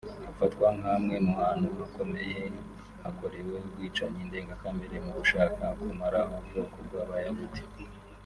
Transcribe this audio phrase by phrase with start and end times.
[0.27, 2.41] hafatwa nka hamwe mu hantu hakomeye
[3.03, 7.61] hakorewe ubwicanyi ndengakamere mu gushaka kumaraho ubwoko bw’Abayahudi